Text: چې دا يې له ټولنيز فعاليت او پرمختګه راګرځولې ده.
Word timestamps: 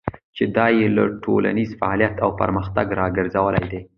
چې 0.35 0.43
دا 0.55 0.65
يې 0.77 0.87
له 0.97 1.03
ټولنيز 1.23 1.69
فعاليت 1.79 2.15
او 2.25 2.29
پرمختګه 2.41 2.93
راګرځولې 3.01 3.65
ده. 3.71 3.79